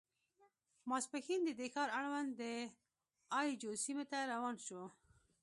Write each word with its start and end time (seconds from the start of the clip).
ماسپښین 0.89 1.41
د 1.45 1.49
دې 1.59 1.67
ښار 1.73 1.89
اړوند 1.97 2.29
د 2.41 2.43
اي 3.39 3.49
جو 3.61 3.69
سیمې 3.83 4.05
ته 4.11 4.17
روان 4.33 4.55
شوو. 4.65 4.87